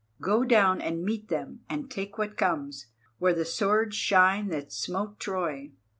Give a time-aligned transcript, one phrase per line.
[0.19, 2.87] Go down and meet them and take what comes,
[3.19, 5.73] where the swords shine that smote Troy.